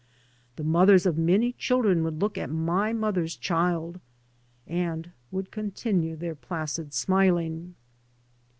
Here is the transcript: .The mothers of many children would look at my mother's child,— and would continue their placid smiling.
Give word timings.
.The 0.55 0.63
mothers 0.63 1.05
of 1.05 1.15
many 1.15 1.53
children 1.53 2.03
would 2.03 2.19
look 2.21 2.35
at 2.35 2.49
my 2.49 2.91
mother's 2.91 3.35
child,— 3.35 3.99
and 4.87 5.11
would 5.29 5.51
continue 5.51 6.15
their 6.15 6.33
placid 6.33 6.91
smiling. 6.91 7.75